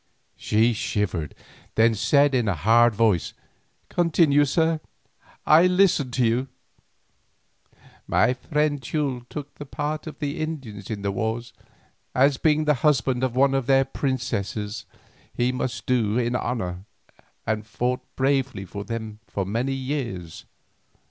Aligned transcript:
She 0.35 0.73
shivered, 0.73 1.35
then 1.75 1.93
said 1.93 2.33
in 2.33 2.47
a 2.47 2.55
hard 2.55 2.95
voice, 2.95 3.33
"Continue, 3.87 4.45
sir; 4.45 4.79
I 5.45 5.67
listen 5.67 6.09
to 6.09 6.25
you." 6.25 6.47
"My 8.07 8.33
friend 8.33 8.81
Teule 8.81 9.27
took 9.29 9.53
the 9.53 9.65
part 9.67 10.07
of 10.07 10.17
the 10.17 10.39
Indians 10.39 10.89
in 10.89 11.03
the 11.03 11.11
wars, 11.11 11.53
as 12.15 12.37
being 12.37 12.65
the 12.65 12.73
husband 12.81 13.23
of 13.23 13.35
one 13.35 13.53
of 13.53 13.67
their 13.67 13.85
princesses 13.85 14.85
he 15.31 15.51
must 15.51 15.85
do 15.85 16.17
in 16.17 16.35
honour, 16.35 16.85
and 17.45 17.63
fought 17.67 18.01
bravely 18.15 18.65
for 18.65 18.83
them 18.83 19.19
for 19.27 19.45
many 19.45 19.73
years. 19.75 20.45